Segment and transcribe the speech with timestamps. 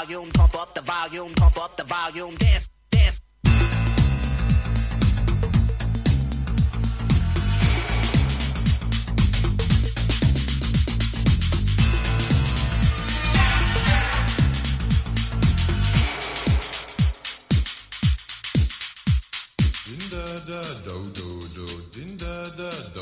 [0.00, 2.68] volume, pump up the volume, pump up the volume, dance.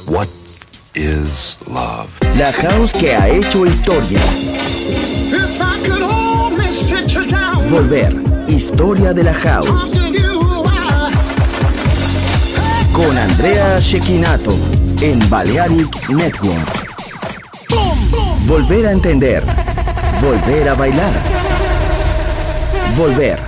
[0.07, 0.29] What
[0.95, 2.09] is love?
[2.39, 4.21] La house que ha hecho historia.
[5.29, 6.26] If I could hold
[7.69, 8.15] Volver.
[8.47, 9.91] Historia de la house.
[12.93, 14.55] Con Andrea Shekinato
[15.01, 16.87] en Balearic Network.
[18.47, 19.45] Volver a entender.
[20.21, 21.13] Volver a bailar.
[22.97, 23.41] Volver.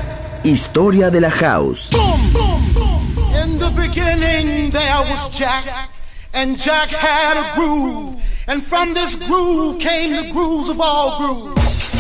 [0.43, 1.91] Historia de la house.
[1.93, 5.65] In the beginning there was Jack,
[6.35, 8.17] and Jack had a groove,
[8.49, 11.58] and from this groove came the grooves of all grooves.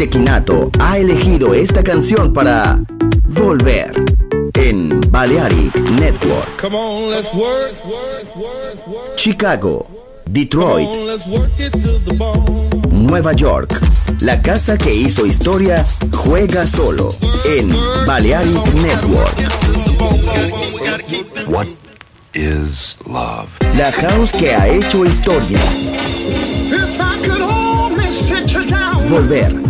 [0.00, 2.80] Shekinato ha elegido esta canción para
[3.28, 3.92] Volver
[4.54, 6.48] en Balearic Network.
[9.16, 9.86] Chicago,
[10.24, 10.88] Detroit,
[12.90, 13.78] Nueva York.
[14.20, 15.84] La casa que hizo historia
[16.14, 17.10] juega solo
[17.44, 17.68] en
[18.06, 19.36] Balearic Network.
[21.46, 21.66] What
[22.32, 23.50] is love?
[23.76, 25.60] La house que ha hecho historia.
[29.10, 29.69] Volver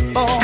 [0.00, 0.43] before.